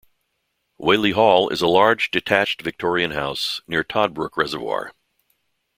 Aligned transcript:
Whaley 0.79 1.11
Hall 1.11 1.47
is 1.49 1.61
a 1.61 1.67
large 1.67 2.09
detached 2.09 2.63
Victorian 2.63 3.11
house 3.11 3.61
near 3.67 3.83
Toddbrook 3.83 4.35
Reservoir. 4.35 4.93